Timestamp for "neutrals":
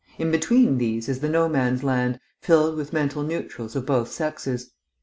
3.21-3.75